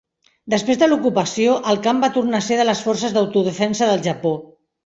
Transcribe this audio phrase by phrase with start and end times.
[0.53, 4.37] Després de l'ocupació, el camp va tornar a ser de les Forces d'Autodefensa del Japó.